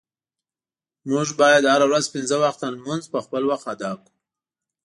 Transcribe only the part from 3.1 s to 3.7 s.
په خپل وخت